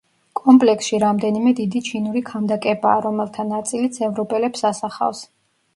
[0.39, 5.25] კომპლექსში რამდენიმე დიდი ჩინური ქანდაკებაა, რომელთა ნაწილიც ევროპელებს ასახავს.